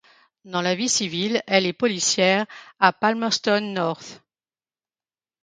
[0.45, 2.47] Dans la vie civile, elle est policière
[2.79, 4.23] à Palmerston North.